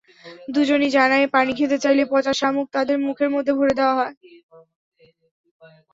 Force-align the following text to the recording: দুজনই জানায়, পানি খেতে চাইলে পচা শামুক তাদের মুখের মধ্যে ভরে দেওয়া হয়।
দুজনই 0.53 0.89
জানায়, 0.97 1.25
পানি 1.35 1.51
খেতে 1.59 1.77
চাইলে 1.83 2.03
পচা 2.11 2.33
শামুক 2.39 2.67
তাদের 2.75 2.97
মুখের 3.05 3.29
মধ্যে 3.35 3.53
ভরে 3.57 3.73
দেওয়া 3.79 3.95
হয়। 3.99 4.13